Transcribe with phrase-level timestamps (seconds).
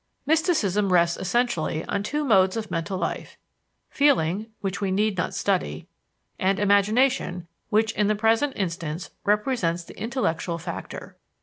[0.25, 3.37] Mysticism rests essentially on two modes of mental life
[3.91, 5.87] feeling, which we need not study;
[6.39, 11.17] and imagination, which, in the present instance, represents the intellectual factor.